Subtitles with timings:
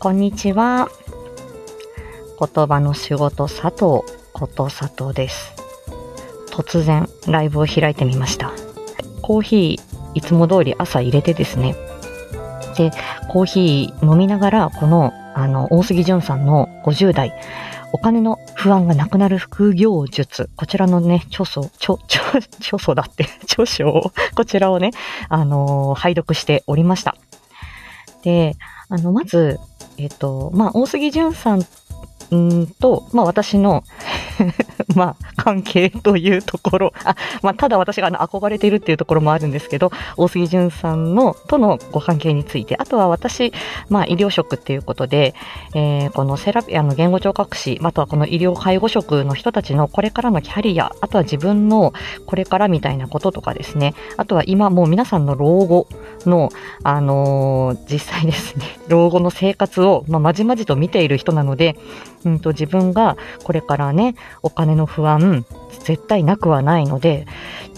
[0.00, 0.88] こんにちは。
[2.38, 5.54] 言葉の仕事佐藤こと佐藤です。
[6.52, 8.52] 突然ライブを開いてみました。
[9.22, 11.74] コーヒーいつも通り朝入れてですね。
[12.76, 12.92] で、
[13.28, 17.32] コーヒー飲みながらこのあの大杉淳さんの50代
[17.92, 20.48] お金の不安がなくなる副業術。
[20.54, 22.22] こちらのね、著書、著、著、
[22.58, 24.90] 著書だって、 著書を、こちらをね、
[25.28, 27.16] あのー拝読しておりました。
[28.22, 28.56] で、
[28.88, 29.58] あの、まず、
[29.98, 31.62] えっ、と、まあ、大杉淳さん
[32.34, 33.84] んと、まあ、私の、
[34.94, 43.52] まあ、関係というところ、あ、まあ、ただ私があの憧れているっていうところもあるんですけど、大杉淳さんの、とのご関係について、あとは私、
[43.88, 45.34] まあ、医療職っていうことで、
[45.74, 51.92] えーこのセラピあの言語聴覚士、あとはこの医療介護職の人たちのこれからのキャリア、あとは自分の
[52.26, 55.86] これからみたいなこととかですね、あとは今もう皆さんの老後
[56.26, 56.50] の、
[56.82, 61.76] あのー実際ですね、 老後の生活を、まあ、まじまじと見ている人なので、
[62.24, 65.44] うんと自分がこれからね、お金の不安、
[65.84, 67.26] 絶対なくはないので、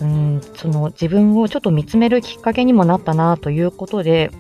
[0.01, 4.31] うん、その自分をちょっと見つめるきっかけにもなったなということで、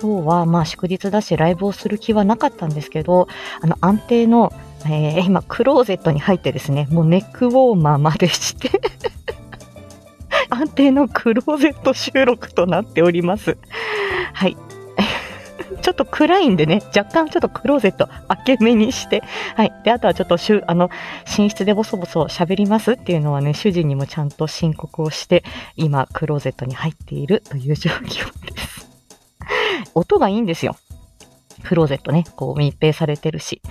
[0.00, 3.28] 今日はまあ祝日だしライブをする気はなかったんですけど、
[3.60, 4.52] あの安定の、
[4.86, 8.70] えー今クローゼットに入ってですね、もうネックウォーマーまでして、
[10.50, 13.58] 安定のクローゼット収録となっております。
[14.32, 14.56] はい。
[15.88, 19.22] ちょっと暗いんでね、若干ちょっとクローゼット開け目にして、
[19.56, 19.72] はい。
[19.84, 20.90] で、あとはちょっとしゅ、あの、
[21.38, 25.44] 寝室でボソボソ喋りますっていうのはね、主人にもちゃんと申告をして、
[25.76, 28.90] 今、クローゼットに入っているという状況です。
[29.94, 30.76] 音がいいんですよ。
[31.64, 33.62] クローゼットね、こう密閉されてるし。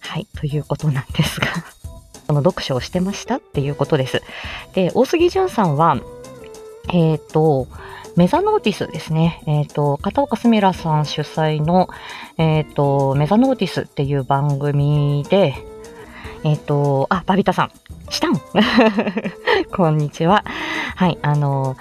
[0.00, 1.48] はい、ということなんですが。
[2.28, 4.22] この読書をしてましたっていうことです。
[4.72, 5.98] で、大杉淳さんは、
[6.90, 7.68] えっ、と、
[8.18, 9.44] メザノーティスですね。
[9.46, 11.88] えっ、と、片岡すみらさん主催の、
[12.36, 15.54] えっ、と、メザノーティスっていう番組で、
[16.42, 17.70] えっ、と、あ、バビタさん、
[18.10, 18.40] チタン
[19.70, 20.44] こんにちは。
[20.96, 21.76] はい、あの、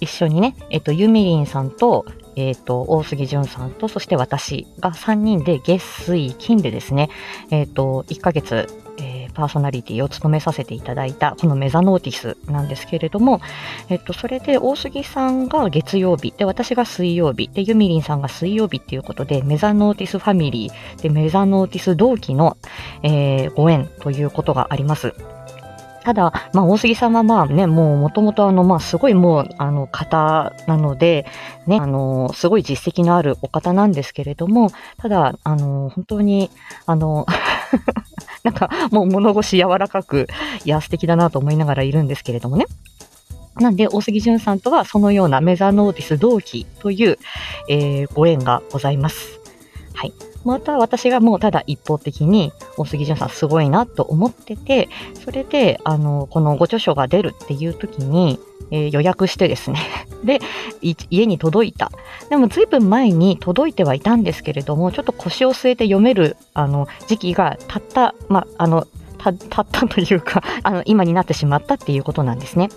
[0.00, 7.10] 一緒にね、えっ、と、ユミリンさんと、えっ、と、大杉淳さんと、そして私が3人で月水金でですね、
[7.50, 8.66] えっ、と、1ヶ月、
[9.32, 13.40] パーソナリティを務めさせていただいた、このメザノーティスなんですけれども、
[13.88, 22.56] えっ、と、それで大杉さんが月曜日、で、私が水曜日、で、ユミリンさんが水曜日っていうことで、メザノーティスファミリー、で、メザノーティス同期の、
[23.02, 25.14] えーご縁ということがあります。
[26.04, 31.26] ただ、まあ、大杉さんはまあね、もうもともとあの、まあ、すごいもう、あの、方なので、
[31.66, 36.50] ね、あの、すごい実績のあるお方なんですけれども、ただ、あの、本当に、
[36.86, 37.26] あの、
[38.42, 40.26] なんか、もう物腰柔らかく、
[40.64, 42.66] いや、素敵だなと思いながらいるんですけれどもね。
[43.56, 47.18] なんで、大杉淳さんとはそのようなメザノーティス同期という、
[47.68, 49.40] えーご縁がございます。
[49.94, 50.31] はい。
[50.44, 54.88] また私がもうただ一方的に大杉淳さんすごいなと思ってて、
[55.24, 58.38] それで、あの、このご著書が出るっていう時に、
[58.70, 59.78] えー予約してですね。
[60.24, 60.40] で、
[61.10, 61.90] 家に届いた。
[62.30, 68.86] でも随分前に届いてはいたんですけれども、ちょっと腰を据えて読める、あの、時期がたった、ま、あの、
[69.18, 72.70] たったというか、あの、今になってしまったっていうことなんですね。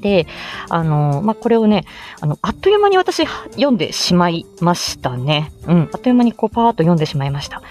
[0.00, 0.26] で、
[0.68, 1.84] あの、まあ、これをね、
[2.20, 5.52] あの、あっという間に私読んでしまいましたね。
[5.66, 7.62] うん、あっという間にこうパーッと読んでしまいました。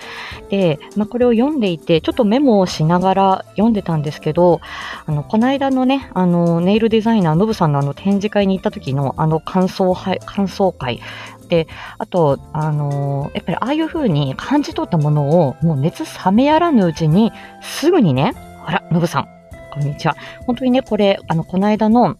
[0.50, 4.62] で、まあ、これを読んでいて、ちょっとメモをしながら読んでたんですけど、
[5.06, 11.01] あの、この間のね、あの、ネイルデザイナー、ノブさんのあの展示会に行った時のあの感想会、感想会。
[11.50, 17.31] で、あと、あのやっぱりああいう風に感じ取ったものを、もう熱冷めやらぬうちに、
[17.62, 18.34] すぐにね、
[18.66, 19.28] あら、ノブさん、
[19.73, 20.16] こんにちは。
[20.45, 22.16] 本当にね、これ、あの、この間の、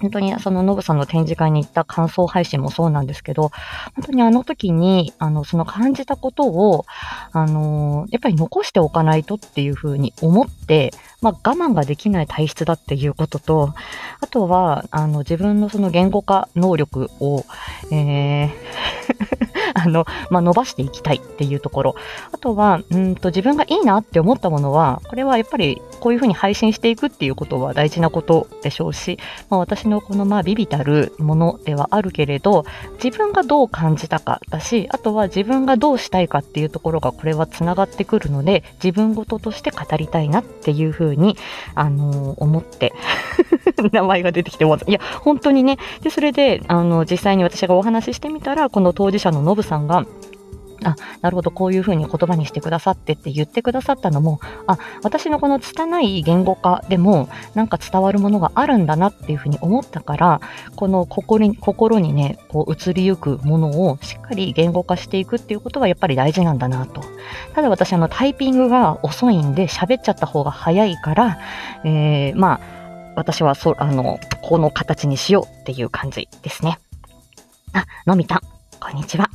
[0.00, 3.52] 本当にそのノブさんの展示会に行った感想配信もそうなんですけど、
[3.94, 6.84] 本当にあの時に、あの、その感じたことを、
[7.30, 10.92] あの、やっぱり残しておかないとっていうふうに思って、
[11.22, 13.72] まあ我慢ができない体質だっていうことと、
[14.20, 17.44] あとは、あの、自分のその言語化能力を、
[17.92, 18.50] えー
[19.74, 21.94] あの、まあ、伸ばしていきたいっていうところ。
[22.32, 29.18] あとは、うんと、自分がいいなって思ったものは、これはやっぱりこういうふうに配信していくっていうことは大事なことでしょうし、
[29.48, 32.66] まあ、私のこのまあビビたるものではあるけれど、
[33.02, 41.38] 自分がどう感じたかだし、あとは自分がどうしたいかっていうところがこれはつながってくるので、自分事として語りたいなっていうふうに、
[41.74, 42.92] あのー思って、
[43.92, 44.84] 名前が出てきてます。
[44.86, 45.78] いや、本当にね。
[46.02, 50.04] で、それで、あの、実際に私がお話ししてみたら、この当事者のノブさんが、
[50.84, 60.40] あ、なるほど、こういうふうに言葉にしてくださってって言ってくださったのも、あ、私のこの拙い言語化でも、なんか伝わるものがあるんだなっていうふうに思ったから、
[60.76, 67.02] この心に心にね、こう移りゆくものをしっかり言語化していくっていうことはやっぱり大事なんだなと。
[67.54, 71.38] ただ私、あの、タイピングが遅いんで喋っちゃった方が早いから、
[71.84, 72.60] えー、まあ、
[73.16, 76.78] 私はそ、あの、この形にしようっていう感じですね。
[77.72, 78.40] あ、のみたん、
[78.80, 79.30] こんにちは。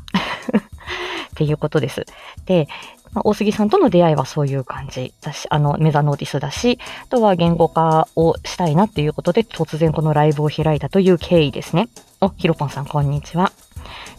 [1.29, 2.05] っていうことです。
[2.45, 2.67] で、
[3.13, 11.89] まあ、大杉さんとの出会いはそういう感じだし、あの、メザノーティスだし、あとは言語化をしたいなっていうことで、突然このライブを開いたという経緯ですね。
[12.21, 13.51] お、ひろぽんさん、こんにちは。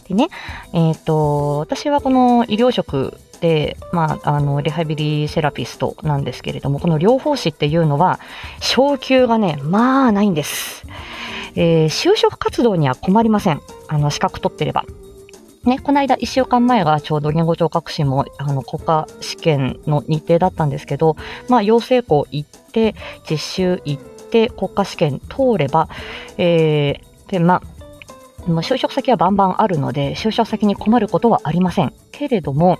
[0.07, 0.27] でね、
[0.73, 8.19] えっ、ー、と、私はこの医療職で、まあ、あの、リハビリセラピストなんですけれども、この療法士っていうのは、
[8.59, 10.85] 昇給がね、まあ、ないんです。
[11.55, 13.61] えー、就職活動には困りません。
[13.87, 14.85] あの、資格取ってれば。
[15.65, 21.15] ね、この間1週間前がちょうど言語聴覚士もあの国家試験の日程だったんですけど、
[21.49, 22.95] まあ、養成校行って、
[23.29, 25.87] 実習行って、国家試験通れば、
[26.37, 27.61] えー、で、まあ、
[28.47, 31.93] 就職先はバンバンあるので、就職先に困ることはありません。
[32.11, 32.79] けれども、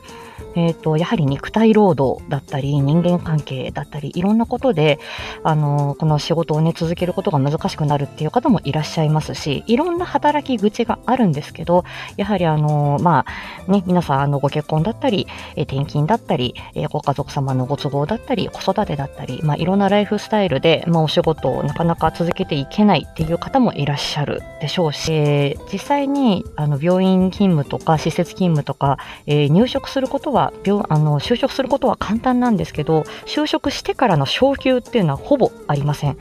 [0.56, 5.00] えっ、ー、と、やはり肉体労働だったり、人間関係だったり、いろんなことで、
[5.44, 11.83] あの、この仕事をね、続けることが難しくなるっていう方もいらっしゃいますし、いろんな働き口があるんですけど、
[12.18, 13.25] やはりあの、ま
[13.68, 36.18] あ、ね、皆さん、あの、ご結婚だったり、え転勤だったり、えご家族様のご都合だったり、子育てだったり、まあ、いろんなライフスタイルで、まあ、お仕事をなかなか続けていけないっていう方もいらっしゃるでしょうし、えー、実際に、あの、病院勤務とか、施設勤務とか、えー、入職することは、病、あの、就職することは簡単なんですけど、就職してからの昇給っていうのはほぼありません。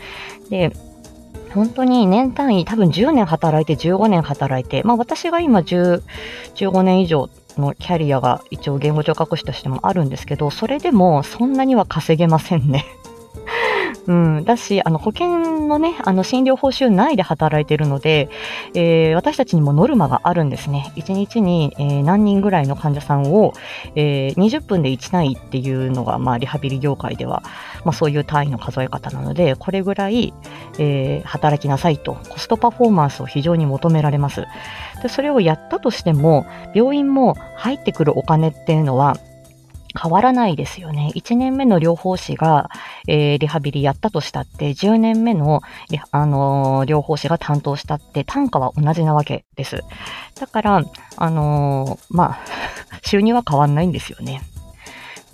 [0.51, 0.73] で、
[1.55, 6.03] 本当に年単位、多分10年働いて15年働いて、まあ私が今10、
[6.55, 12.87] 15年以上のキャリアが一応言語聴覚士としてもあるんですけど、それでもそんなには稼げませんね。
[14.07, 15.39] うん、だし、あの、保険
[15.69, 18.29] のね、あの、診療報酬内で働いているので、
[18.75, 20.93] えー、私たちにもノルマがあるんですね。
[20.97, 23.53] 1日に、えー、何人ぐらいの患者さんを、
[23.95, 27.43] えー、20分で1単位っていうのが、まあ、リハビリ業界では、
[27.85, 30.33] まあ、そういう単位の数え方なので、これぐらい、
[30.79, 34.47] えー、働きなさいと、コストパフォーマンスを非常に求められます。
[35.03, 39.17] で、それをやったとしても、病院も入ってくるお金っていうのは、
[40.01, 41.13] 変わらないですよね。
[41.15, 42.71] 1年目の療法士が、
[43.09, 45.63] えー、リハビリやったとしたって、10年目の、
[46.11, 49.83] あのー、療法士が担当したって単価は同じなわけです。
[50.39, 50.85] だから、
[51.17, 52.39] あのー、まあ、
[53.03, 54.43] 収入は変わんないんですよね。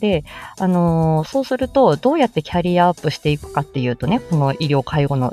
[0.01, 0.25] で、
[0.59, 5.33] あのそうすると、どうやってキャリアアップしていくかっていうとね、この医療介護の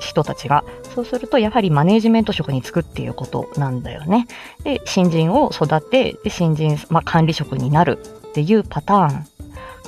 [0.00, 0.64] 人たちが。
[0.94, 4.26] そうすると、やはりマネージメント職に就くっていうことなんだよね。
[4.64, 7.98] で、新人を育て、で、新人、まあ、管理職になる
[8.38, 9.26] っていうパターン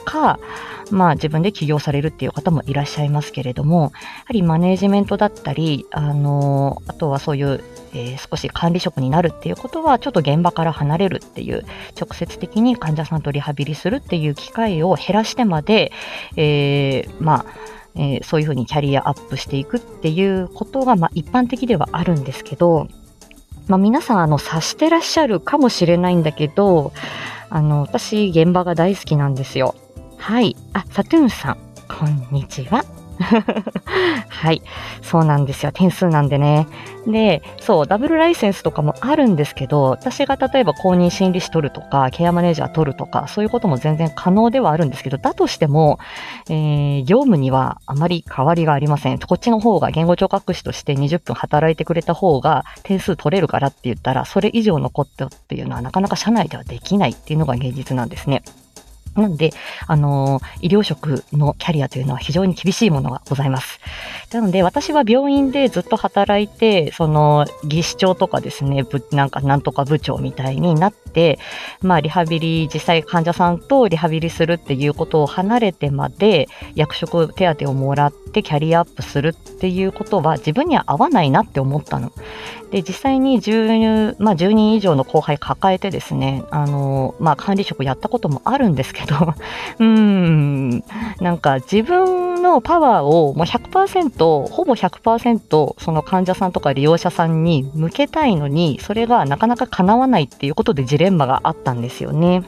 [0.04, 0.40] か、
[0.90, 3.88] まあ自分で起業されるっていう方もいらっしゃいますけれども、や
[4.24, 7.62] はりマネージメントだったり、あの、あとはそういう、
[7.92, 11.64] えー、少し管理職になるっていうことは、ちょっと現場から離れるっていう、
[11.96, 15.92] 直接的に患者さんとリハビリするっていう機会を減らしてまで、
[16.34, 17.54] えー、まあ、
[17.94, 22.88] えー、そういうふうにキャリアアップしていくっていうことが、まあ、一般的ではあるんですけど、
[23.68, 26.92] まあ、皆さん、あの、察してらっしゃるかもしれないんだけど、
[27.50, 29.74] あの、私、現場が大好きなんですよ。
[30.16, 30.56] はい。
[30.72, 31.58] あ、サトゥーンさん、
[31.88, 32.84] こんにちは。
[34.28, 34.62] はい。
[35.02, 35.72] そうなんですよ。
[35.72, 36.66] 点数なんでね。
[37.06, 45.98] で、そう、ダブルライセンスとかもあるんですけど、私が例えば公認心理師取るとか、ケアマネージャー取るとか、そういうことも全然可能ではあるんですけど、だとしても、
[46.48, 49.18] えー、業務にはあまり変わりがありません。
[49.18, 58.42] こっちの方が言語聴覚士として20分働いてくれた方が点数取れるからって言ったら、それ以上のことっていうのはなかなか社内ではできないっていうのが現実なんですね。
[59.14, 59.50] なんで、
[59.86, 63.80] あの医療職のキャリアというのは非常に厳しいものがございます。
[64.32, 71.40] なので、私は病院でずっと働いて、その、技師長とかですね、なんか、なんとか部長みたいになって、
[71.82, 82.12] まあ、リハビリ、実際患者さんとリハビリするっていうことを離れてまで、役職手当をもらってキャリアアップするっていうことは自分には合わないなって思ったの。
[82.70, 88.99] で、実際に10、まあ、10人以上の後輩抱えてですね、あの、まあ、管理職やったこともあるんですけど、
[89.78, 90.84] うーん、
[91.20, 102.42] なんか自分のパワーをもう100%、ほぼ100%その患者さんとか利用者さんに向けたいのに、それがなかなか叶わないっていうことでジレンマがあったんですよね。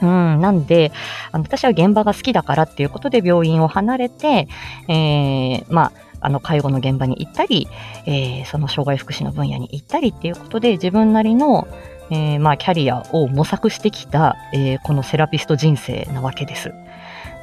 [0.00, 0.92] うん、なんで、
[1.32, 4.48] あの私は現場が好きだからっていうことで病院を離れて、
[4.88, 7.68] えー、まあ、あの介護の現場に行ったり、
[8.06, 11.68] えー、その障害福祉の分野に行ったりっていうことで自分なりの
[12.10, 16.72] えー、まあ、キャリアを模索してきた、えー、このセラピスト人生なわけです。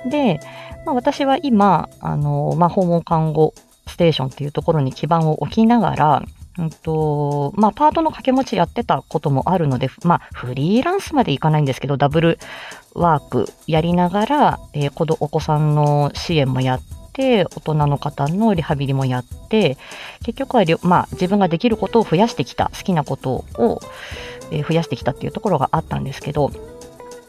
[0.10, 0.40] で、
[0.86, 3.54] まあ、私は今、あの、まあ、訪問看護
[3.88, 6.24] ステーションっていうところに基盤を置きながら、
[6.58, 12.40] うんと、まあ、パートの掛け持ちやってたこともあるので、まあ、フリーランスまでいかないんですけど、ダブル
[12.94, 16.82] ワークやりながら、えー、お子さんの支援もやっ
[17.14, 19.78] て、大人の方のリハビリもやって、
[20.24, 23.82] 結局は、まあ、自分ができることを増やしてきた、好きなことを、
[24.52, 26.52] えー、増やしてきたっていうところがあったんですけど、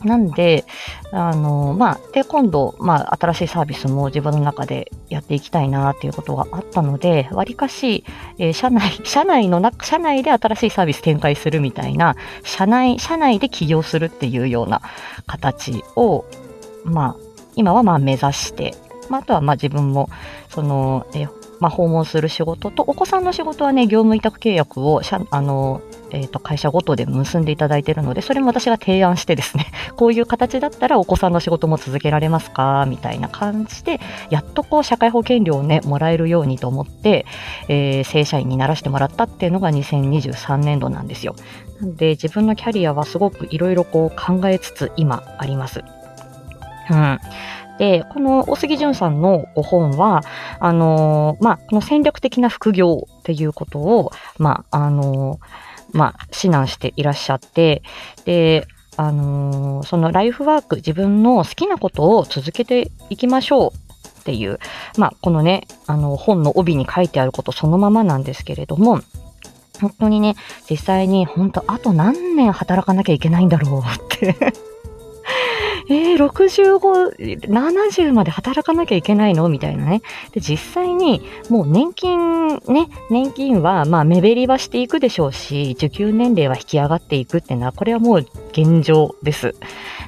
[0.05, 0.65] なんで、
[1.11, 8.05] あの、まあ、で、今度、まあ、新しいサービスも自分の中でやっていきたいなっていうことがあったので、わりかし、
[8.39, 14.83] えー、社内、 社内の中、社内で新しいサービス展開するみたいな、社内、社内で起業するっていうような
[15.27, 16.25] 形を、
[16.85, 17.17] まあ、
[17.55, 18.75] 今はまあ目指して、
[19.09, 20.11] まあ、あとはまあ自分も、
[20.51, 37.27] その、えー、まあ、訪問する仕事と、お子さんの仕事はね、業務委託契約を、あの、えー、と会社ごとで結んでいただいているので、それも私が提案してですね、 こういう形だったらお子さんの仕事も続けられますかみたいな感じで、やっとこう社会保険料をね、もらえるようにと思って、
[37.69, 41.35] えー、正社員にならしてもらったっていうのが2023年度なんですよ。
[41.81, 44.11] なんで自分のキャリアはすごくいろいろ考
[44.47, 45.85] えつつ今あります。
[46.91, 47.19] うん。
[47.79, 50.23] で、この大杉淳さんのご本は、
[50.61, 57.83] あのー、まあ、この戦略的な副業っていうことを、まあ、あのーまあ、指南していらっしゃって、
[58.25, 58.67] で、
[58.97, 63.73] あのー、そのライフワーク、自分の好きなことを続けていきましょう
[64.21, 64.59] っていう、
[64.99, 69.01] まあ、このね、あの、本の帯に書いてあることそのままなんですけれども、
[69.81, 70.37] 本当にね、
[70.69, 73.83] 実際に本当あと何年働かなきゃいけないんだろうっ
[74.19, 74.35] て
[75.89, 79.49] えー、65、70まで働かなきゃいけないの？
[79.49, 80.03] みたいなね。
[80.33, 89.55] で、実際に、もう年金、ね、年金は、まあ、目減りはしていくでしょうし、受給年齢は引き上がっていくっていうのは、これはもう現状です。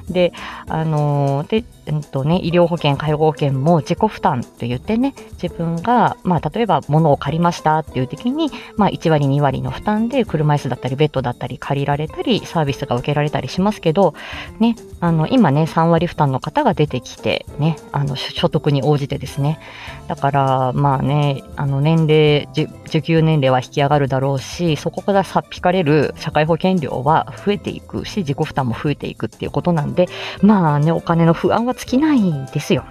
[0.09, 0.33] で、
[0.67, 14.13] あのー、で、うんとね、医療保険、介護保険も自己負担と言ってね、自分が、まあ、例えば物を借りましたっていう時に、まあ、1割、2割の負担で車椅子だったり、ベッドだったり借りられたり、サービスが受けられたりしますけど、
[14.59, 19.59] ね、あの、今ね、3割負担の方が出てきて、ね、あの、所得に応じてですね。
[20.07, 22.47] だから、まあね、あの、年齢、
[22.87, 30.07] 受給年齢は引き上がるだろうし、そこからさっ引かれる社会保険料は増えていくし、自己負担も増えていくっていうことなんで、
[30.41, 32.85] まあね、お金の不安は尽きないんですよ。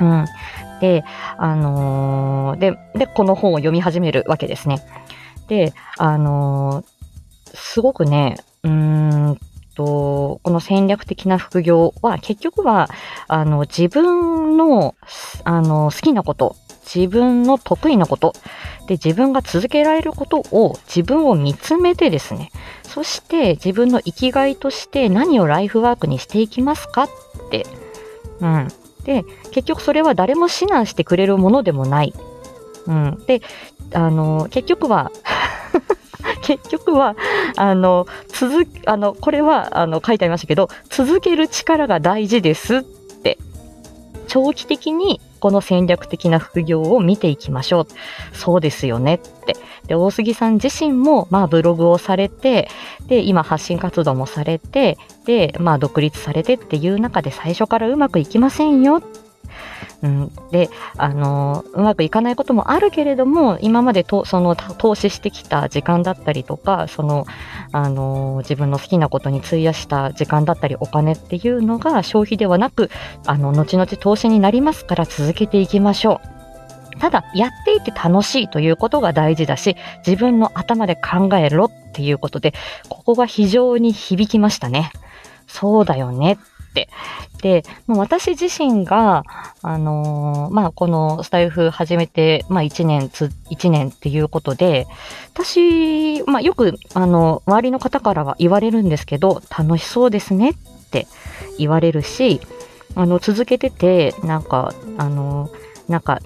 [0.00, 0.24] うん。
[0.80, 1.04] で、
[1.36, 4.82] あのー、で、で、この本を読み始めるわけですね。
[5.48, 6.86] で、あのー、
[7.54, 9.38] すごくね、うーん
[9.74, 12.88] と、この戦略的な副業は結局は、
[13.28, 14.94] あの、自分の、
[15.44, 16.56] あの、好きなこと、
[16.94, 18.32] 自分の得意なこと、
[18.86, 22.50] で、自分が続けられることを自分を見つめてですね、
[22.82, 27.08] そして自分の生きがいとして何をライフワークにしていきますかっ
[27.50, 27.66] て、
[28.40, 28.68] うん。
[29.04, 32.14] で、結局それは誰も指南してくれるものでもない。
[32.86, 33.22] うん。
[33.26, 33.42] で、
[33.94, 35.10] あの、結局は
[36.42, 37.16] 結局は、
[37.56, 43.38] あの、続、あの、これは、あの、書いてありましたけど、続ける力が大事ですって、
[44.28, 47.86] 長期的にこの戦略的な副業を見ていきましょう。
[48.32, 49.56] そうですよねって。
[49.86, 52.68] で、大杉さん自身も、まあ、ブログをされて、
[53.06, 59.02] で、今発信活動もされて、で、まあ、独立されてっていう中で最初からうまくいきませんよっ
[60.00, 67.26] うん、で、あの、うまくいかないこともあるけれども、今までと、その、投資してきた時間だったりとか、その、
[67.72, 72.90] あの、自分の好きなことに費やした時間だったり、お金っていうのが消費ではなく、
[73.26, 76.20] あの、後々投資になりますから続けていきましょ
[76.94, 76.98] う。
[77.00, 79.76] ただ、やっていて楽しいということが大事だし、
[80.06, 82.54] 自分の頭で考えろっていうことで、
[82.88, 84.92] ここが非常に響きましたね。
[85.48, 86.38] そうだよね。
[87.42, 89.24] で、まあ、私自身が、
[89.62, 94.86] あのー、まあ、このスタイフ始めて、まあ、1年つ、1年っていうことで、
[95.34, 100.54] 私、まあ、よく、あの、周りの方からは言われるんですけど、楽しそうですねっ
[100.90, 101.06] て
[101.58, 102.40] 言われるし、
[102.94, 105.50] あの、続けてて、なんか、あの、
[105.88, 106.20] なんか、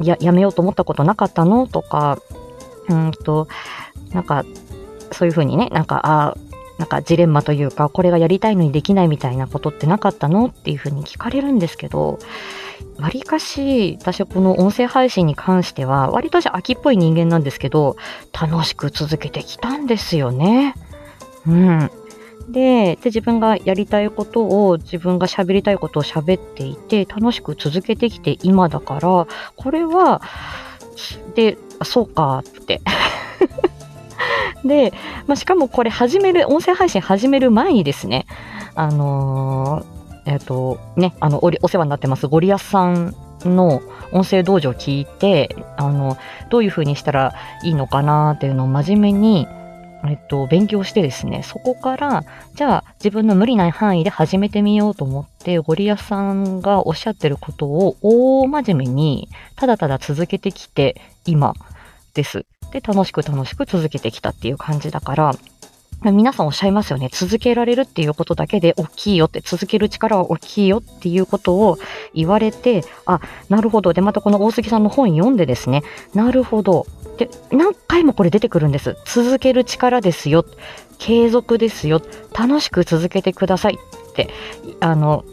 [0.00, 2.18] や、やめようと思ったことなかったのとか、
[2.88, 3.48] うんと、
[4.12, 4.44] なんか、
[5.12, 6.36] そういうふうにね、なんか、あ
[6.78, 12.18] なんかジレンマというか、これがやりたいのにできないみたいなことってなかったのっていうふうに聞かれるんですけど、
[12.98, 17.96] わりかし、私はこの音声配信に関しては、割と私秋っぽい人間なんですけど、
[18.32, 20.74] 楽しく続けてきたんですよね。
[21.46, 21.90] うん。
[22.48, 30.22] で、で自分がやりたいことを、自分が喋りたいことを喋っていて、楽しく続けてきて今だから、これは、
[31.34, 32.80] で、そうかって
[34.64, 34.92] で、
[35.26, 38.26] まあ、しかもこれ始める、音声配信始める前にですね、
[38.74, 43.80] あのー、えっ、ー、と、ね、あのお、お世話になってますゴリアスさんの
[44.12, 46.16] 音声道場を聞いて、あの、
[46.50, 49.46] どういう風にしたらいいのかなっていうのを真面目に、
[50.06, 52.24] えっと、勉強してですね、そこから、
[52.54, 61.54] じゃあ自分の無理ない範囲で始めてみようと思って、ゴリアさんがおっしゃってることを大真面目に、ただただ続けてきて、今
[62.14, 62.46] です。
[62.72, 65.34] で、楽しく楽しく続けてきたっていう感じだから、
[66.04, 67.08] 皆さんおっしゃいますよね。
[67.12, 71.76] 続けられるっていうことだけで大きいよって、続ける力は大きいよっていうことを
[72.14, 73.92] 言われて、あ、なるほど。
[73.92, 75.82] で、またこの大杉さんの本読んでですね、
[76.14, 76.86] なるほど。
[77.18, 78.96] で、何回もこれ出てくるんです。
[79.06, 80.44] 続ける力ですよ。
[80.98, 82.00] 継続ですよ。
[82.32, 84.30] 楽しく続けてくださいって、
[84.78, 85.24] あの、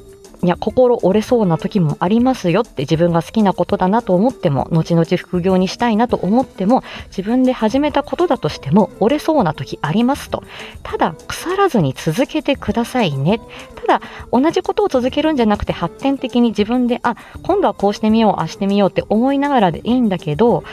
[0.43, 10.43] いや、心折れそうな時もありますよって自分が好きなことだなと思っても、後々副業にしたいなと思っても、自分で始めたことだとしても折れそうな時ありますと。
[10.83, 13.39] ただ、腐らずに続けてくださいね。
[13.75, 14.01] ただ、
[14.31, 20.63] 同じことを続けるんじゃなくて発展的に自分で、あ、今度はこうしてみよう、ああしてみようって思いながらでいいんだけど、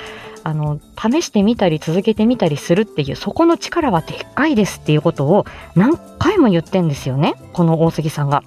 [0.45, 7.35] あの、試してみたり続けてみたりするっていう、そこの力はでっかいですっていうことを何回も言ってんですよね。
[7.53, 8.43] この大杉さんが。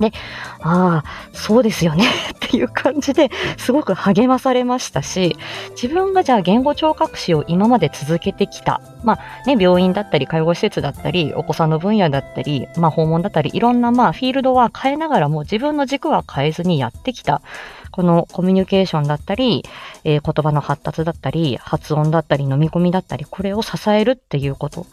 [0.00, 0.12] で、
[0.60, 2.04] ああ、そうですよね
[2.34, 5.36] っていう感じですごく励まされましたし、
[5.70, 17.42] 自分がじゃあ言語聴覚士を今まで続けてきた、まあね、病院だったり介護施設だったり、お子さんの分野だったり、まあ訪問だったり、いろんなまあフィールドは変えながらも自分の軸は変えずにやってきた。
[17.90, 19.64] このコミュニケーションだったり、
[20.04, 24.86] えー、言葉の発達だったり、発音だったり、飲み込みだったり、これを支えるっていうこと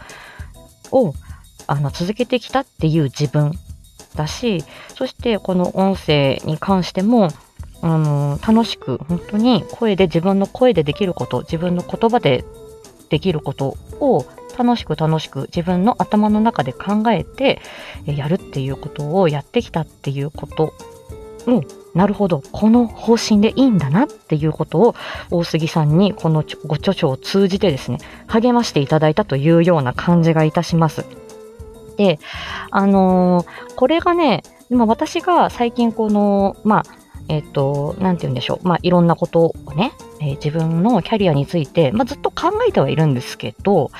[0.91, 1.13] を、
[1.67, 3.53] あの、続けてきたっていう自分
[4.17, 7.29] だし、そしてこの音声に関しても、
[7.81, 12.43] あの、楽しく、本当に声で自分の声でできること、自分の言葉で
[13.09, 14.25] できることを
[14.57, 17.61] 楽しく楽しく自分の頭の中で考えて
[18.05, 20.73] やるっていうことをやってきたっていうこと
[21.45, 24.95] を、なるほど、この方針でいいんだなっていうことを
[25.29, 31.05] 大杉さんにこのご著書を通じてですね、励ましていただいたというような感じがいたします。
[31.97, 32.19] で、
[32.71, 36.83] あのー、これがね、今私が最近この、まあ、
[37.29, 38.67] えっ、ー、と、なんて言うんでしょう。
[38.67, 39.91] まあ、いろんなことをね、
[40.21, 43.91] えー、自分のキャリアについて、まあ、ずっと考えてはいるんですけど、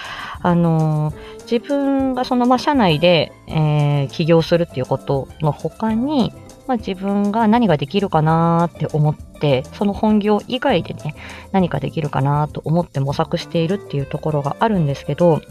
[0.41, 1.13] あの、
[1.49, 6.33] 自分がその、まあ、社内で、え、起業するっていうことの他に、
[6.67, 11.15] まあ、自分が何ができるかなって思って、その本業以外でね、
[11.51, 15.41] 何かできるかなと思って模索しているっていうところがあるんですけど、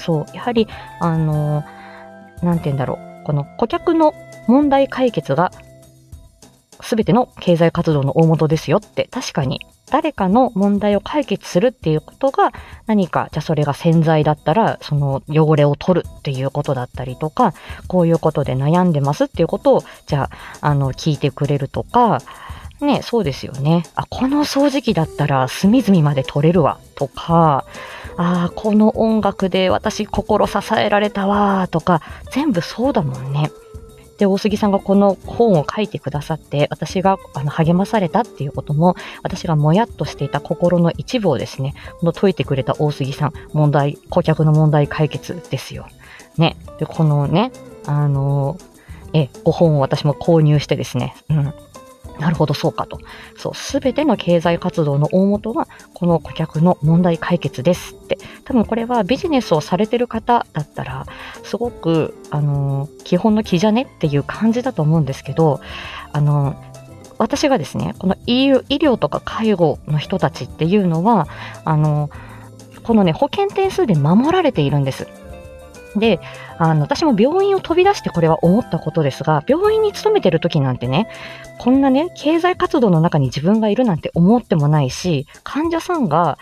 [0.00, 0.66] そう、やはり、
[1.00, 1.64] あの、
[2.42, 3.24] なんて言うんだろう。
[3.24, 4.14] この顧客の
[4.48, 5.52] 問題解決が
[6.82, 9.60] 全ての経済活動の大元ですよって、確かに
[9.90, 12.52] 誰かの問題を解決するっていうことが
[12.86, 17.52] 何か、じゃあそれが洗剤だったら、その汚れを取るっていうことだったりとか、
[17.88, 22.20] こういうことで悩んでますっていうことを、じゃあ、あの、聞いてくれるとか、
[22.80, 23.84] ね、そうですよね。
[23.94, 27.64] あ、この掃除機だったら隅々まで取れるわ、とか、
[28.20, 33.50] ああ、この音楽で私心支えられたわとか、全部そうだもんね。
[34.18, 45.86] で、大杉さんがこの本を書いてくださって、私があの励まされたっていうことも、私がもやっとしていた心の一部をですね、この解いてくれた大杉さん、問題、顧客の問題解決ですよ。
[46.36, 46.56] ね。
[46.78, 47.52] で、このね、
[47.86, 48.58] あの
[49.14, 51.54] え、ご本を私も購入してですね、うん。
[52.20, 53.00] なるほど、そうかと。
[53.36, 58.18] そう、すべての経済活動の大元は、この顧客の問題解決ですって。
[58.44, 61.06] 多分これはビジネスをされてる方だったら、
[61.42, 65.60] すごく、あの、基本の木じゃねっていう感じだと思うんですけど、
[66.12, 66.54] あの、
[67.16, 71.26] 私がですね、この医療とか介護の人たちっていうのは、
[71.64, 72.10] あの、
[72.82, 75.06] このね、保険点数で守られているんです。
[75.96, 76.20] で、
[76.58, 81.08] あの、私も病院を飛び出してこれは思ったことですが、病院に勤めてる時なんてね、
[81.58, 86.38] こんなね、経済活動の中に自分がいるなんて思ってもないし、患者さんが、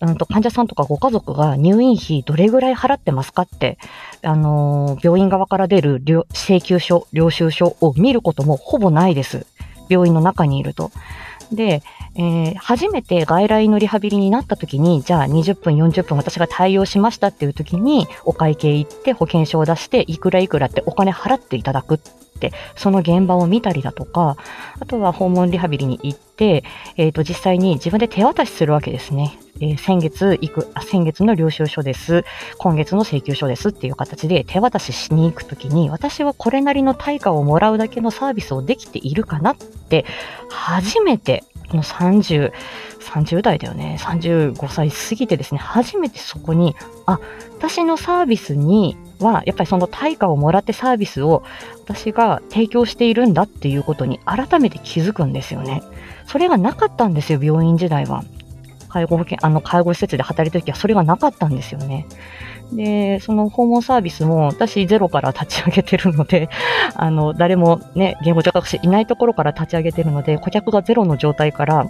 [0.00, 3.78] うんと患者さんとかご家族が入院費どれぐらい払ってますかって、
[4.22, 6.00] あのー、病院側から出る
[6.32, 9.46] 請求書、領収書を見ることもほぼないです。
[9.88, 10.92] 病院の中にいると。
[11.52, 11.82] で、
[12.14, 22.00] えー、初めて外来のリハビリになった時に、じゃあ20分、40分私が対応しましたっていう時に、お会計行って保険証を出して、いくらいくらってお金払っていただく。
[22.38, 24.36] って、その現場を見たりだとか、
[24.80, 26.64] あとは訪問リハビリに行って、
[26.96, 29.38] えっ、と、実際に自分で手渡しするわけですね。
[29.60, 32.24] えー先月行く、あ、先月の領収書です。
[32.58, 40.04] 今月の請求書ですっていう形で手渡ししに行くときに、私はこれなりの対価をもらうだけのサービスをできているかなって、
[40.48, 42.52] 初めて、この30、
[43.00, 43.96] 30代だよね。
[44.00, 47.18] 35歳過ぎてですね、初めてそこに、あ、
[47.58, 51.42] 私のサービスには、やっぱりその対価をもらってサービスを
[51.84, 55.82] 私が提供しているんだっていうことに改めて気づくんですよね。
[56.26, 58.24] それがなかったんですよ、病院時代は。
[58.88, 62.06] 介護保険、あの、介護施設で働いた時はそれがなかったんですよね。
[62.72, 66.48] で、その訪問サービスも私ゼロから立ち上げてるので、
[66.94, 71.86] あの、誰もね、言語聴覚士いないところから立ち上げてるので、顧客がゼロの状態から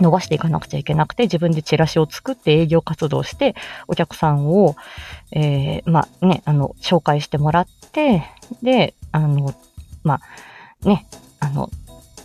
[0.00, 3.54] 伸ばしていかなくちゃいけなくて、自分でチラシを作って営業活動して、
[3.88, 4.76] お客さんを、
[5.32, 8.24] えーまあね、あの、紹介してもらって、
[8.62, 9.54] で、あの、
[10.02, 10.20] ま
[10.84, 11.06] あね、
[11.40, 11.70] あの、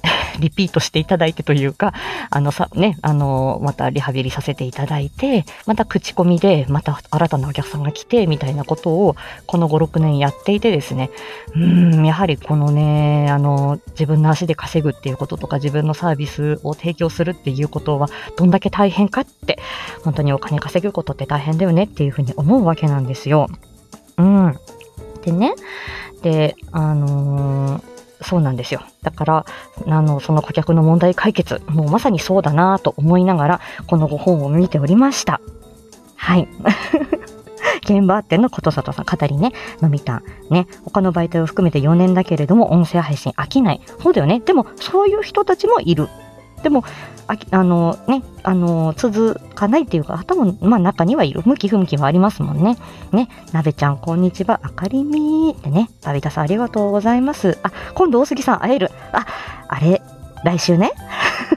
[0.40, 1.94] リピートしていただいてというか、
[2.30, 9.16] あのさ、ね、あの、またリハビリさせていただいて、また口コミで、また新たなお客さんが来て、みたいなことを、
[9.46, 11.10] この5、6年やっていてですね、
[11.56, 19.60] うん、やはりこのね、あの、自分の足で稼ぐっていうこととか、自分のサービスを提供するっていうことは、どんだけ大変かって、
[20.04, 23.48] 本当にお金稼ぐことって大変だよねっていうふうに思うわけなんですよ。
[24.18, 24.58] うん。
[25.24, 25.54] でね、
[26.22, 28.82] で、あのーそうなんですよ。
[29.04, 29.46] だから、
[29.88, 35.42] あの、その顧客の問題解決、もうまさにそうだなと思いながら、このご本を見ておりました。
[36.16, 36.48] はい。
[37.84, 39.52] 現場あってのことさとさん、語りね、
[39.82, 43.82] のみたん、ね、他の媒体を含めて4年だけれども、音声配信飽きない。
[44.02, 44.40] そうだよね。
[44.40, 46.10] でも、そういう人たちもいる。
[46.64, 46.84] でも、
[47.28, 51.42] ああのね、あの、続かないっていうか、頭の、まあ中にはいる。
[51.46, 52.78] 向き不向きはありますもんね。
[53.12, 54.60] ね、なべちゃん、こんにちは。
[54.64, 57.58] あかりみーってね、バビタさんありがとうございます。
[57.64, 58.92] あ、今度大杉さん会える。
[59.12, 59.26] あ、
[59.68, 60.02] あれ、
[60.44, 60.92] 来週ね。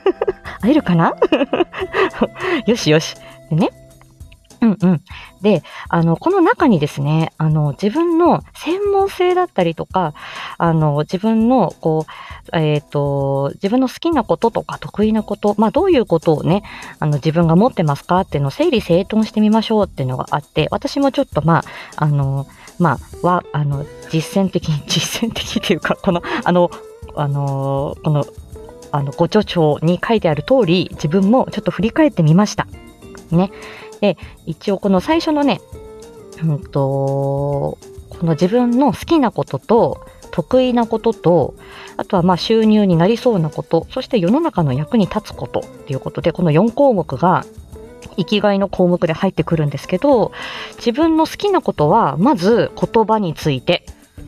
[0.61, 1.15] 会えるかな？
[2.67, 3.15] よしよし。
[3.51, 3.88] でね。
[4.61, 5.03] うんうん。
[5.41, 10.15] で、あの、この中にですね、あの、自分の専門性だったりとか、
[10.59, 12.07] あの、自分の、こ
[12.53, 16.63] う、えっ、と、自分の好きなこととか得意なこと、まあ、どういうことをね、
[16.99, 21.59] あの、自分が持ってますかっていうのを整理整頓してみましょうっていうのがあって、私もちょっと、ま
[21.97, 22.47] あ、あの、
[22.79, 26.71] まあ、は、あの、実践的に、 実践的っていうか、この、あの、
[27.15, 28.25] あの、この、
[28.91, 32.67] あの、ご著書に書いてある通り、自分もちょっと振り返ってみました。
[33.31, 33.51] ね。
[34.01, 35.61] で、一応この最初のね、
[36.43, 41.55] うんと、この自分の好きなことと、得意なことと、
[41.97, 47.45] あとはまあ収入になりそうなこと、そして世の中の役に立つことっていうことで、この4項目が
[48.17, 50.33] 生きがいの項目で入ってくるんですけど、
[50.77, 53.85] 自分の好きなことは、まず言葉について、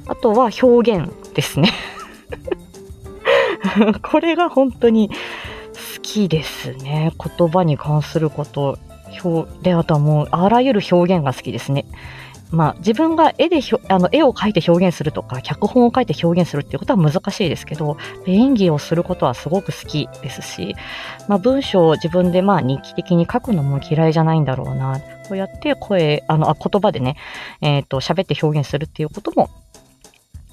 [0.07, 1.73] あとは表現ですね。
[4.03, 5.15] これが本当に好
[6.03, 7.13] きですね。
[7.39, 8.79] 言葉に関すること。
[9.23, 11.87] 表で、あとはもう、あらゆる表現が好きですね。
[12.51, 17.97] まあ、自分が絵でひょあの絵を描いて表現するとか、脚本を書いて表現するっていうことは難しいですけど、
[18.27, 20.75] 演技をすることはすごく好きですし、
[21.29, 24.99] まあ、文章を自分でまあ日記的に書くのも嫌いじゃないんだろうな。
[25.29, 27.17] こうやって声、あの、あ言葉でね、
[27.61, 29.49] えっ、と、喋って表現するっていうことも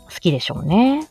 [0.06, 1.08] 好きでしょうね。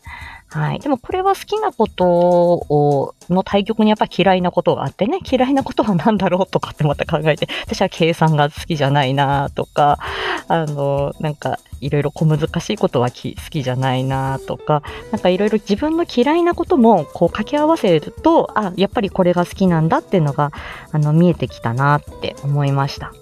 [0.57, 0.79] はい。
[0.79, 9.99] でもこれは好きなことを、の対極にやっぱ嫌いなことがあってね、嫌いなことは何だろうとかってまた考えて、 私は計算が好きじゃないなとか、
[10.47, 13.15] あの、なんかいろいろ小難しいことは好
[13.51, 20.51] きじゃないなとか、なんかいろいろ自分の嫌いなこともこう掛け合わせると、あ、やっぱりこれが好きなんだっていうのが、
[20.91, 23.13] あの、見えてきたなって思いました。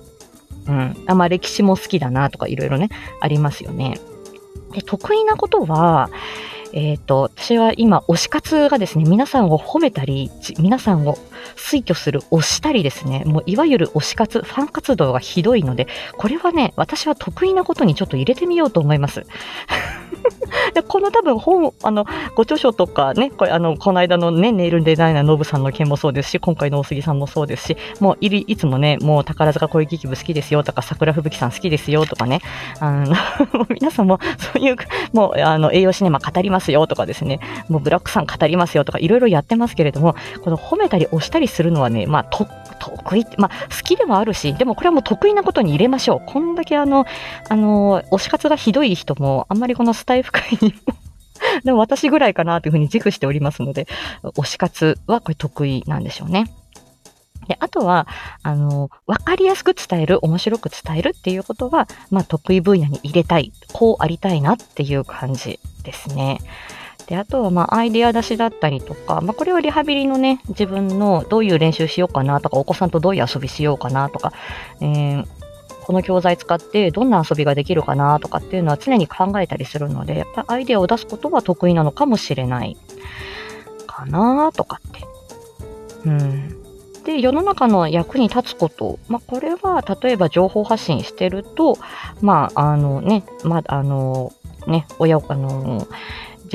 [0.68, 1.04] うん。
[1.06, 2.88] あ、まあ歴史も好きだなとかいろいろね、
[3.20, 4.00] ありますよね。
[4.72, 6.10] で、得意なことは、
[6.76, 11.18] えっ、と、私は今、推し活がですね、皆さんを褒めたり、皆さんを
[11.56, 19.26] 推挙する、推したりですね、もういわゆる推し活、ファン活動がひどいので、これはね、私は得意なことにちょっと入れてみようと思います。
[20.74, 32.42] でこの多分本、あの、ご著書とかね、これあの、この間のね、ネイルデザイナーノブさんの件もそうですし、今回の大杉さんもそうですし、もうい、いつもね、もう宝塚恋劇部好きですよとか、桜吹雪さん好きですよとかね、
[32.80, 33.16] あの、
[33.70, 34.76] 皆さんもそういう、
[35.14, 42.48] もう、あの、栄養シネマ語りますよとかですね、もうブラックさん語りますよとか、いろいろやってますけれども、この褒めたり押したりするのはね、まあ、と、
[42.86, 46.22] 得意、まあ、好きでもあるし、でもこれはもう得意なことに入れましょう。
[46.26, 47.06] こんだけあの、
[47.50, 50.94] あの、推し活がひどい人も、あんまりこのスタイフ界にも
[51.64, 53.88] でも私ぐらいかなというふうに自負しておりますので、
[54.24, 56.52] 推し活はこれ得意なんでしょうね。
[57.48, 58.08] で、あとは、
[58.42, 66.40] あの、わかりやすく伝える、面白く伝えるっていうことは、まあ、得意分野に入れたい、こうありたいなっていう感じですね。
[67.08, 74.34] で、あとは、まあ、アイデア出しだったりとか、まあ、これをリハビリのね、自分のどういう練習しようかなとか、お子さんとどういう遊びしようかなとか、
[74.82, 75.26] えー、
[75.86, 82.76] この教材使ってどんな遊びができるかなとかっていうのは常に考えたりするので、やっぱアイデアを出すことは得意なのかもしれない
[83.86, 85.06] かなとかって。
[86.06, 86.66] うん。
[87.04, 91.78] で、世の中の役に立つこと、まあ、これは例えば情報発信してると、
[92.20, 94.34] まあ、あのね、まあ、あの、
[94.66, 95.88] ね、親、あの、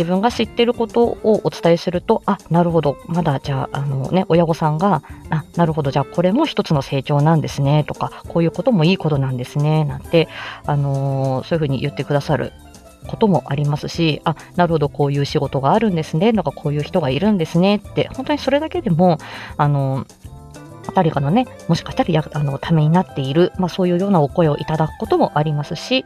[0.00, 10.28] 自分が知ってることをお伝えすると、あ、なるほど、まだじゃあ、あのね、親御さんが、あ、なるほど、じゃあこれも一つの成長なんですね、とか、こういうこともいいことなんですね、なんて、
[10.64, 12.54] あのー、そういうふうに言ってくださる
[13.08, 19.18] こともありますし、あ、なるほど、こういう仕事があるんですね、とか、こういう人がいるんですねって、本当にそれだけでも、
[19.58, 26.04] あのー誰かのね、もしかしたらやあのためになっている、まあそういうようなお声をいただくこともありますし、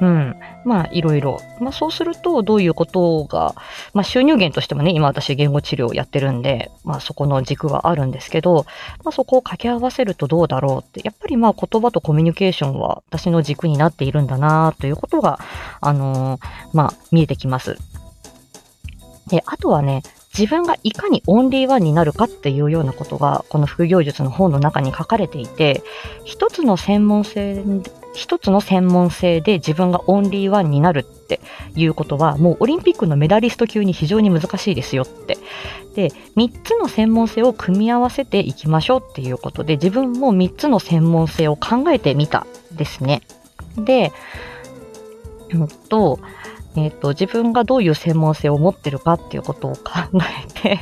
[0.00, 3.54] うん、まあいろいろ、まあそうするとどういうことが、
[3.92, 8.66] まあ収入源としてもね、今私言語治療をやってるんで、まあそこの軸はあるんですけど、
[9.04, 15.38] まあそこを掛け合わせるとどうだろうって、やっぱりまあ言葉とコミュニケーションは私の軸になっているんだなということが、
[15.80, 16.40] あのー、
[16.72, 17.76] まあ見えてきます。
[19.28, 20.02] で、あとはね、
[20.36, 25.82] 自分がいかにオンリーワンになるかっていうようなことが、この副業術の本の中に書かれていて、
[26.24, 27.62] 一つの専門性、
[28.14, 31.40] 一つの専門性で自分がオンリーワンになるって
[31.76, 35.38] いうことは、もうオリンピックのメダリスト級に非常に難しいですよって。
[35.94, 43.22] で、三つの専門性を組み合わせていきましょうっていうことで、自分も三つの専門性を考えてみたですね。
[43.76, 44.12] で、
[45.52, 46.18] うんと、
[46.76, 49.80] えっ、と、自分がどういう専門性を持ってるかっていうことを考
[50.14, 50.80] えて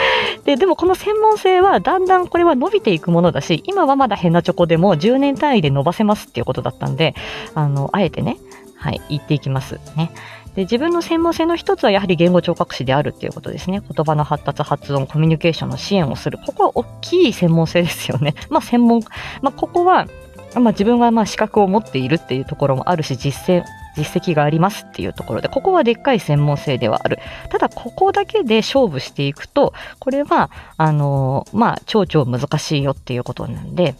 [0.44, 7.14] で、でもこの専門性はだんだんこれは伸びていくものだし、今はまだ変なチョコでも10年単位で伸ばせますっていうことだったんで、
[7.54, 8.36] あの、あえてね、
[8.76, 10.10] はい、言っていきますね。
[10.54, 13.80] で、自分の専門性の一つはやはり言語聴覚士であるっていうことですね。
[13.80, 16.38] 言葉の発達、発音、コミュニケーションの支援をする。
[16.38, 18.34] ここは大きい専門性ですよね。
[18.48, 19.02] まあ専門、
[19.42, 20.06] まあここは、
[20.54, 23.64] まあ自分はまあ資格を持っているっていうところもあるし、実践
[23.96, 27.18] 実績がありますっていうところで、ここはでっかい専門性ではある。
[27.50, 33.94] ただ、ここだけで勝負していくと、これは、あの、まあ、超々難しいよっていうことなんで、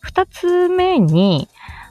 [0.00, 1.48] 二つ目に、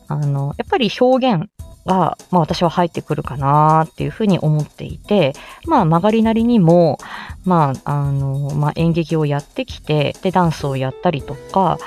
[0.08, 1.50] あの、やっぱり表現
[1.88, 5.34] が、まあ私は入ってくるかなっていうふうに思っていて、
[5.66, 7.00] まあ曲がりなりにも、
[7.46, 11.78] まあ、あの、まあ演劇をやってきて、で、ダンスをやったりとか、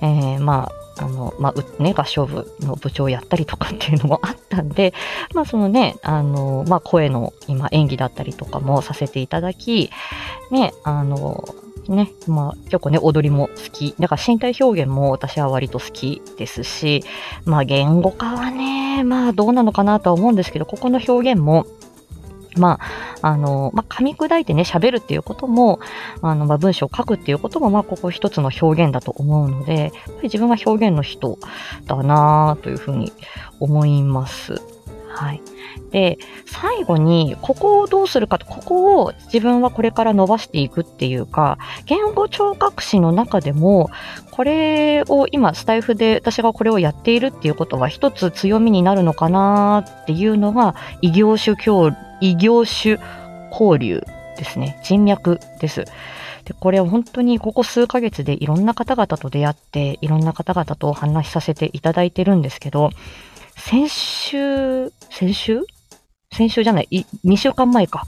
[0.00, 4.94] えー、まあ、あの、まあ、ね、合唱部の部長をやったりとかっていうのもあったんで、
[5.34, 9.90] まあ、そのね、あの、まあ、声の今演技だったりとかもさせていただき、
[10.50, 11.44] ね、あの、
[11.88, 13.94] ね、まあ、結構ね、踊りも好き。
[13.98, 17.04] だから身体表現も私は割と好きですし、
[17.44, 21.66] まあ、言語化はね、まあ、どうなのかなとは思うんですけど、ここの表現も、
[22.56, 22.78] ま
[23.22, 25.80] あ、あの、まあ、噛み砕いてね、喋るっていうことも、
[26.22, 31.38] あの、まあ、文章を書くっていうことも、まあ、ここ一つの表現だと思うので、やっぱり自分は表現の人
[31.86, 33.12] だなというふうに
[33.60, 34.73] 思います。
[35.14, 35.40] はい。
[35.90, 43.90] で、最後に、ここをどうするかと、ここを自分はこれから伸ばしていくっていうか、言語聴覚士の中でも、
[44.32, 52.98] これを今、スタイフで私がこれをやっているっていうことは一つ強みになるのかなっていうのが、異業種協異業種
[53.52, 54.02] 交流
[54.36, 54.80] ですね。
[54.82, 55.84] 人脈です。
[56.44, 62.90] で、これは本当にここ数ヶ月でいろんな方々と出会って、いろんな方々とお話しさせていただいてるんですけど、
[63.56, 65.60] 先週、先週？
[66.32, 68.04] 先週じゃない、2週間前か。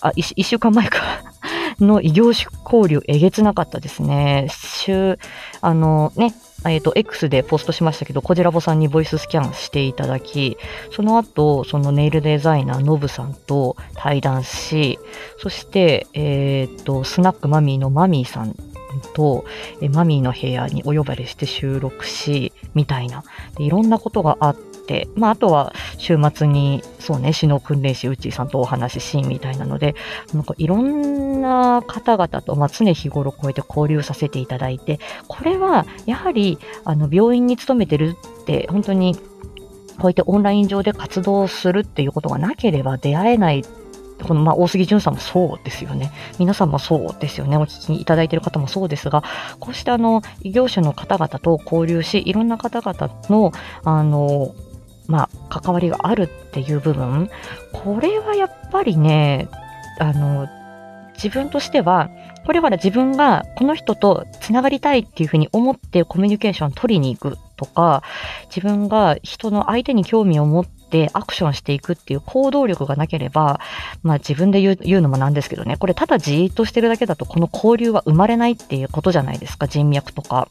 [0.00, 1.00] あ、1, 1週間前か
[1.78, 4.48] の異業種交流えげつなかったですね。
[4.50, 5.18] 週、
[5.60, 6.34] あのね、
[6.66, 10.56] えっ、ー、と、X でポストしましたけど、コジラボさんにボイススキャンしていただき、
[10.90, 14.98] その後、そのネイルデザイナーノブさんと対談し、
[15.38, 18.54] そして、えっ、ー、と、スナックマミーのマミーさん
[19.14, 19.44] と、
[19.80, 23.22] えマミーの部屋にお呼ばれして収録し、みたいな。
[23.56, 24.69] でいろんなことがあって、
[25.14, 29.94] まあ、あとは週末に、そうね、死の訓練士うちさんとお話しし、みたいなので、
[30.34, 34.98] なんかいろんな方々と、まあ、常日頃こうやって交流させていただいて、
[35.28, 39.20] これは、やはり、あの、病院に勤めてるって、本当に、こ
[40.04, 43.64] うやってオンライン上で活動するっていうことがなければ出会えない
[44.22, 46.12] この、まあ、大杉淳さんもそうですよね。
[46.38, 47.56] 皆さんもそうですよね。
[47.56, 49.22] お聞きいただいている方もそうですが、
[49.58, 53.52] こうしたあの、異業種の方々と交流し、いろんな方々の、
[53.84, 54.54] あの、
[55.10, 57.30] まあ、関わりがあるっていう部分、
[57.72, 59.48] これはやっぱりね、
[59.98, 60.48] あの、
[61.14, 62.08] 自分としては、
[62.46, 68.02] これは自分がこの人と繋がりたいっていうふうに思ってコミュニケーション取りに行くとか、
[68.48, 73.60] 自分が人の相手に興味を持っってアクションしていくっていう行動力がなければ、
[74.02, 80.48] まあ自分で言う言うのもなんですけどね、これただじーっとしてるだけだとこの交流は生まれないっていうことじゃないですか、人脈とか。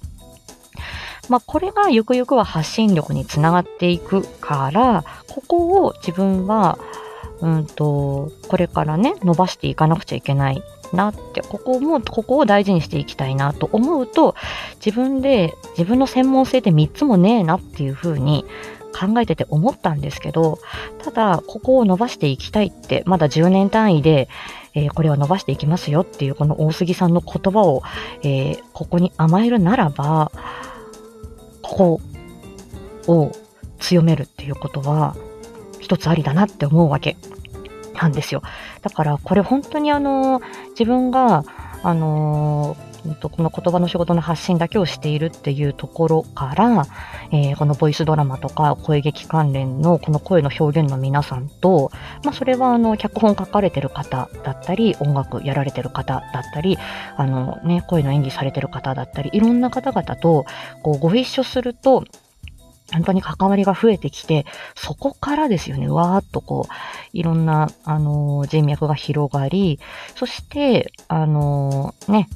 [1.29, 6.77] まあ、これがゆくゆくは発信力につながっていくから、ここを自分は、
[7.41, 14.35] うんと、これからね、伸ばしていかなくちゃいけないなって、ここも、ここを大事にしていきたいなと思うと、
[14.83, 18.45] 自分で、自分の専門性って3つもねえなっていうふうに
[18.91, 20.59] 考えてて思ったんですけど、
[21.03, 24.27] ただ、ここを伸ばしていきたいって、まだ10年単位で、
[24.73, 27.81] えー、これは伸ばしていきますよっていうこの大杉さんの言葉を、
[28.23, 30.31] えー、ここに甘えるならば、
[31.69, 32.01] こ
[33.05, 33.31] こを
[33.79, 35.15] 強めるっていうことは、
[35.79, 37.15] 一つありだなって思うわけ
[37.93, 38.41] なんですよ。
[38.81, 41.43] だからこれ本当にあの、自分が、
[41.81, 46.85] あのこの言葉の仕事の発信だけをしているっていうところから、
[47.31, 51.91] えー、このボイスドラマとか声劇関連のこの声の表現の皆さんと、
[52.23, 56.77] まあ、それはあの脚本書かれてる方だったり、音楽やられてる方だったり、
[57.15, 60.45] あのね、声の演技されてる方だったり、いろんな方々と
[60.83, 62.03] こうご一緒すると、
[62.91, 66.73] 本当に関わりが増えてきて、そこからですよね、わーっとこう、
[67.13, 69.79] いろんな、あのー、人脈が広がり、
[70.15, 72.29] そして、あのー、ね、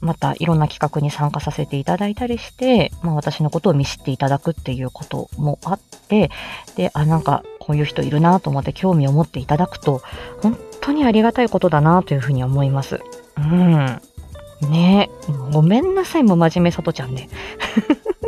[0.00, 6.30] またいろんな企画に参加させていただいたりして、まあ私のことを見知っていただくっていうこともあって、
[6.76, 10.02] で、あ、なんかこういう人いるなと思って興味を持っていただくと、
[10.42, 13.00] 本当にありがたいことだなというふうに思います。
[13.36, 14.00] うん。
[14.70, 15.10] ね
[15.52, 17.28] ごめんなさい、もう真面目さとちゃんね。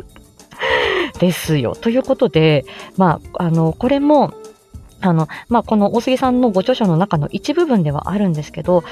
[1.18, 1.74] ですよ。
[1.74, 2.64] ということで、
[2.96, 4.32] まあ、あの、これも、
[5.02, 8.84] あの、まあ、この大杉さんのご著書の中の一部分ではあるんですけど、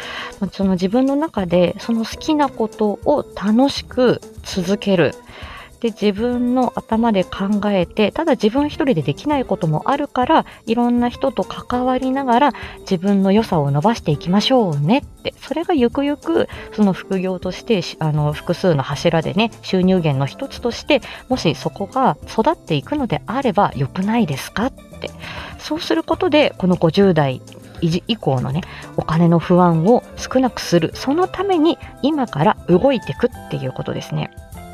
[0.53, 5.15] その自分の中でその好きなことを楽しく続ける。
[5.81, 15.35] で、自分の頭で考えて、ただ自分一人でできないこともあるから、いろんな人と関わりながら自分の良さを伸ばしていきましょうねって。
[15.39, 25.11] それがゆくゆく、その副業として、あの、複数の柱でね、収入源の一つとして、もしそこが育っていくのであれば良くないですかって。
[25.59, 27.41] そうすることで、この50代
[27.81, 28.61] 以降のね、
[28.97, 30.93] お金の不安を少なくする。
[30.95, 34.31] そのために今から動いていくっていうことですね。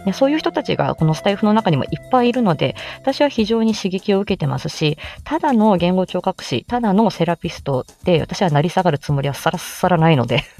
[0.06, 10.44] ね、そういう人たちがこのスタイフの中にもいっぱいいるので、私は非常に刺激を受けてますし、ただの言語聴覚士、ただのセラピストで、私は成り下がるつもりはさらさらないので。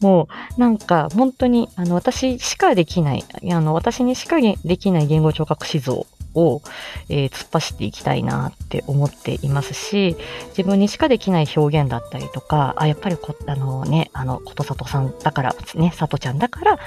[0.00, 6.62] もう、なんか、本当に、あの、私しかできない、あの、私にしかできない言語聴覚士像を、
[7.08, 10.16] えー、突っ走っていきたいなって思っていますし、
[10.48, 16.78] 自分にしかできない表現だったりとか、あ、やっぱりこ、あのね、あの、ことさとさんだから、ね、さとちゃんだから、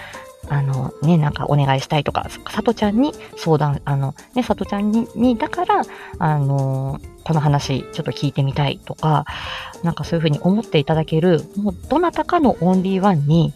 [0.50, 5.82] あのね、なんかお願いしたいとか、さとちゃんに相談、あの、ね、さとちゃんに、にだから、
[6.20, 9.26] あの、この話ちょっと聞いてみたいとか、
[9.84, 13.54] なんかそういうふうに思っていただける、もうどなたかのオンリーワンに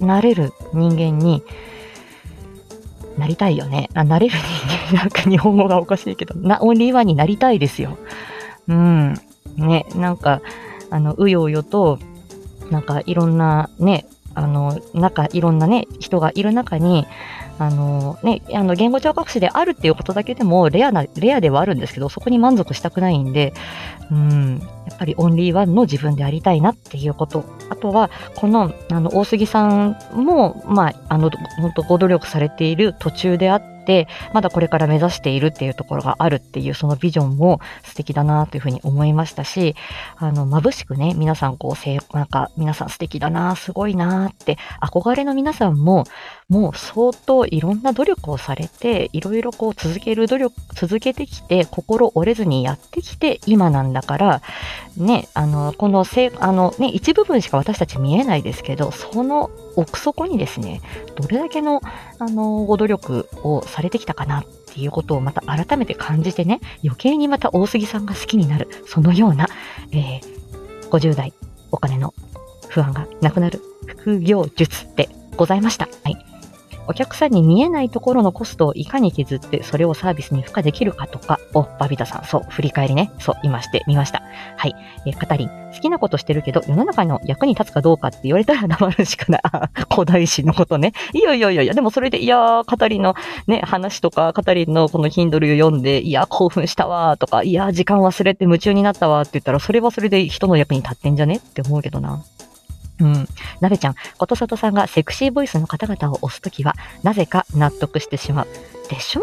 [0.00, 1.42] なれる人間に
[3.18, 3.90] なりたいよね。
[3.94, 4.36] あ、なれる
[4.88, 7.98] 人間、なんか日本語がおかしいけど、な、オンリーワンになりたいですよ。
[8.68, 9.14] うん。
[9.56, 10.40] ね、なんか、
[10.90, 11.98] あの、うようよと、
[12.70, 17.06] なんかいろんなね、あの、中、いろんなね、人がいる中に、
[17.58, 23.54] あのね、あの言語聴覚士であるっていうことだけでもレアな、レアではあるんですけど、そこに満足したくないんで、
[24.10, 27.44] うん、やっぱりオンリーワンの自分でありたいなっていうこと。
[27.70, 39.74] あとは、この、あの、大杉さんも、まあ、あの、本当ご努力されている途中であって、て、まだこれから目指しているっていうところがあるっていうそのビジョンも素敵だなというふうに思いましたし、
[40.16, 46.04] あの、眩しくね、皆さんこう、せなんか皆さん素敵だな、すごいなって憧れの皆さんも、
[46.54, 54.42] もう相当いろんな努力をされて、いろいろこう続ける努力、続けてきて、心折れずにやってきて、今なんだから、
[54.96, 60.80] ね、あの、このせ、あのね、一部分しか私たち見えないですけど、その奥底にですね、
[61.16, 61.80] どれだけの、
[62.20, 69.48] あの、ご努力をされてきたかなっていうことをまた改めて感じてね、余計にまた大杉さんが好きになる、そのような、
[69.90, 71.32] えー、50代
[71.72, 72.14] お金の
[72.68, 75.88] 不安がなくなる副業術でございました。
[76.86, 83.10] お客さんに見えないところのコストをいかに削ってそれをサービスに付加できるかとか、お、バビタさん、そう、振り返りね。
[83.18, 84.22] そう、今してみました。
[84.56, 84.74] はい。
[85.06, 89.42] えー、カタリン、好きなことしてるけど、世の中の役に立つかどうかって言われたら黙るしかない。
[89.92, 90.92] 古代史のことね。
[91.12, 93.14] いやいやいやいや、でもそれで、いやー、カタリンの
[93.46, 102.22] ね、話とか、カタリンのこの Kindle 読んで、いや、興奮したわーとか、いや、時間忘れて夢中になったわって言ったら、それはそれで人の役に立ってんじゃねって思うけどな。
[103.00, 103.28] うん。
[103.60, 108.48] なべちゃん、ことさとさんがセクシーボイスの方々を押すときは、なぜか納得してしまう。
[108.88, 109.22] でしょ？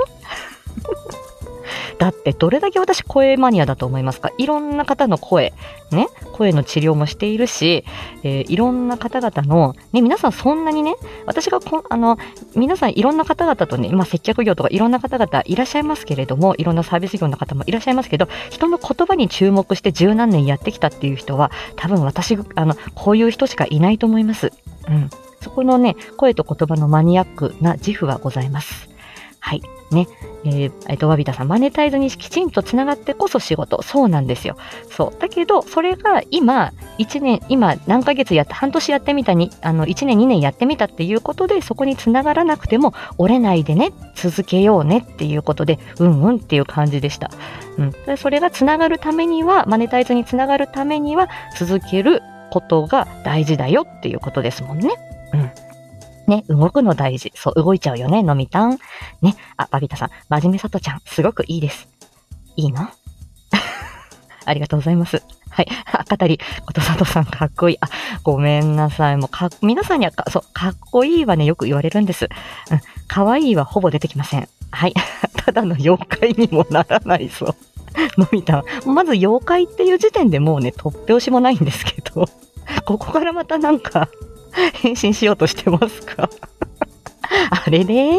[1.97, 4.31] だってどれだけ私声マニアだと思いますか？
[4.37, 5.53] いろんな方の声、
[5.91, 7.85] ね、声の治療もしているし、
[8.23, 10.95] えー、いろんな方々の、ね、皆さんそんなにね、
[11.25, 12.17] 私がこあの、
[12.55, 24.51] 皆さんいろんな方々とね、今接客業とかいろんな方々いらっしゃいますけれども、いろんなサービス業の方もいらっしゃいますけど、人の言葉に注目して十何年やってきたっていう人は、多分私、あの、こういう人しかいないと思います。
[24.87, 25.09] うん。
[25.41, 28.89] そこのね、声と言葉のマニアックな自負はございます。
[29.39, 29.61] はい。
[29.93, 30.07] ね。
[30.43, 33.81] えー、えっ、と、わびたさん、マネタイズにきちんとつながってこそ仕事。
[33.81, 34.57] そうなんですよ。
[34.89, 35.19] そう。
[35.19, 47.29] だけど、それが今、1年、今、何ヶ月やって、半年やってみたに、あの、1年、2年やってみたっていうことで、そこにつながらなくても、折れないでね、続けようねっていうことで、うんうんっていう感じでした。
[47.77, 48.17] うん。
[48.17, 52.21] それがつながるためには、マネタイズにつながるためには、続ける
[52.51, 54.89] ことが大事だよっていうことですもんね。
[55.33, 55.51] うん。
[56.31, 57.33] ね、動くの大事。
[57.35, 58.79] そう、動いちゃうよね、のみたん。
[59.21, 61.89] ね、あ、バビタさん、真面目さとちゃん、すごくいいです。
[62.55, 62.87] いいの？
[64.45, 65.21] ありがとうございます。
[65.49, 65.67] はい。
[65.91, 67.77] 赤たり、ことさとさん、かっこいい。
[67.81, 67.89] あ、
[68.23, 69.17] ごめんなさい。
[69.17, 72.29] もう、か、皆さんにはか、そう、かっこいいはね、よく言われるんです。
[72.71, 72.81] うん。
[73.07, 74.47] かわいいはほぼ出てきません。
[74.71, 74.93] はい。
[75.35, 77.55] ただの妖怪にもならないそう。
[78.17, 78.63] のみたん。
[78.85, 82.25] まず妖怪っていう時点でもうね、突拍子もないんですけど、
[82.85, 84.07] ここからまたなんか、
[84.73, 86.29] 変身しようとしてますか？
[87.65, 88.17] あれれ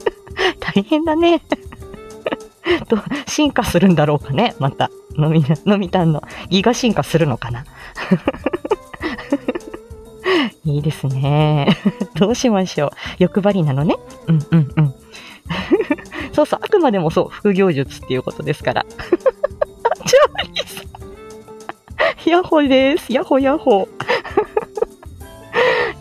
[0.60, 1.40] 大変だね
[2.88, 4.54] と、進化するんだろうかね？
[4.58, 4.90] また。
[5.16, 7.64] のみ、のみたんのギガ進化するのかな？
[10.64, 11.76] いいですね。
[12.14, 12.90] どうしましょう？
[13.18, 13.96] 欲張りなのね？
[14.28, 14.94] うんうんうん。
[16.32, 18.84] そうそう、あくまでもそう、副業術っていうことですから。
[18.84, 22.30] チャーリーさん。
[22.30, 23.12] ヤッホーです。
[23.12, 23.88] ヤッホーヤッホー。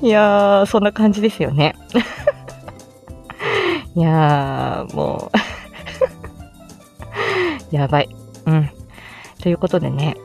[0.01, 1.75] いやー、そんな感じですよね。
[3.95, 5.31] いやー、も
[7.71, 8.09] う やばい。
[8.45, 8.69] うん。
[9.41, 10.15] ということでね、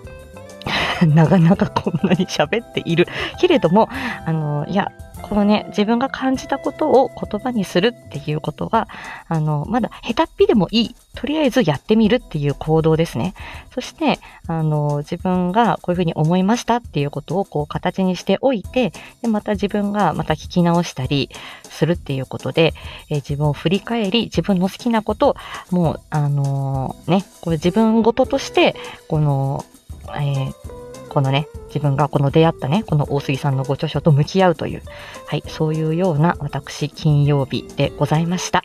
[1.07, 3.07] なかなかこんなに喋っている
[3.41, 3.89] けれども、
[4.27, 4.93] あの、いや、
[5.29, 8.89] このね、自分が感じたことを言葉にするっていうことは、
[9.27, 10.95] あの、まだ下手っぴでもいい。
[11.15, 13.35] とりあえずやってみるっていう行動ですね。
[13.73, 21.31] そして、あの、自分がこういうふうに思いましたっていうことをこう形にしておいて、で、また自分がまた聞き直したり
[21.63, 22.75] するっていうことで、
[23.09, 25.37] え自分を振り返り、自分の好きなことを、
[25.71, 28.77] もう、あのー、ね、これ自分ごととして、
[29.09, 29.65] この、
[30.09, 30.84] えー
[31.15, 34.83] このね、自分がこの出会ったね、この大杉さんのご著書と向き合うという、
[35.27, 38.65] はい、そういうような私、金曜日でございました。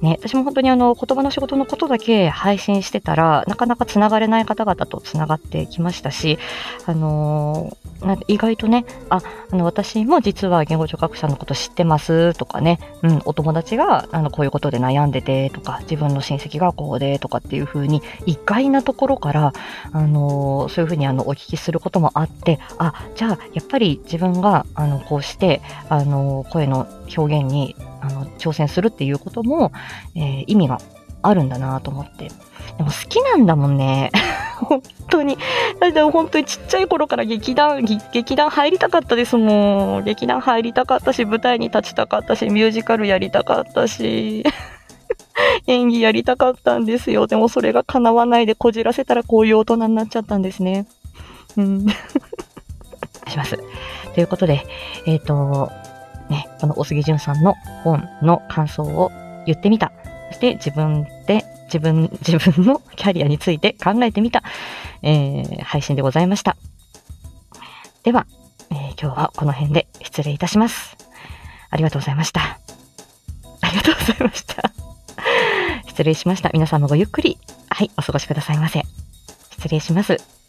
[0.00, 6.38] ね、私も本当にあの言葉の仕事のことだけ配信してたら、なかなか繋がれない方々と繋がってきましたし、
[6.86, 9.20] あのー、意外とね、あ、
[9.50, 19.52] あの私も実は言語聴覚者のこと知ってますとかね、うん、お友達があのこういうことで悩んでてとか、自分の親戚がこうでとかっていう風に、意外なところから、
[19.92, 26.86] あのー、そういう風にあのお聞きすることもあって、あ、じゃあやっぱり自分があのこうして、あの声の
[27.16, 29.72] 表現にあの挑戦するっていうことも、
[30.14, 30.78] えー、意味が
[31.22, 32.30] あるんだなと思って。
[32.76, 34.10] でも好きなんだもんね。
[34.60, 35.36] 本当に。
[35.80, 40.04] だって本当にちっちゃい頃から劇団、劇団入りたかったですもん。
[40.04, 44.44] 劇団入りたかったし、舞台に立ちたかったし、ミュージカルやりたかったし。
[45.66, 47.26] 演技やりたかったんですよ。
[47.26, 50.86] でもそれが叶わないでこじらせたらこういう大人になっちゃったんですね。
[51.56, 51.86] うん。
[53.28, 53.58] します。
[54.14, 54.66] ということで、
[55.06, 55.70] えっ、ー、と、
[56.30, 59.10] ね、この大杉淳さんの本の感想を
[59.46, 59.92] 言ってみた。
[60.28, 64.42] そして自分で、自分、 自分のキャリアについて考えてみた、
[65.02, 66.56] えー、配信でございました。
[68.04, 68.26] では、
[68.70, 70.96] えー、今日はこの辺で失礼いたします。
[71.68, 72.58] ありがとうございました。
[73.60, 74.72] ありがとうございました。
[75.88, 76.50] 失礼しました。
[76.52, 78.82] 皆さんもごゆっくり、はい、お過ごしくださいませ。
[79.50, 80.39] 失礼します。